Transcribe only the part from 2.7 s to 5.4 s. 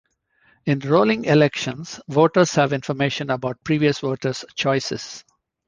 information about previous voters' choices.